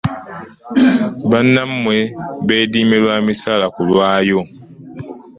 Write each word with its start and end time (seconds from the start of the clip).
Bannammwe 1.29 1.97
beediimye 2.47 2.97
lwa 3.03 3.17
misaala 3.27 3.65
kulwayo. 3.75 4.39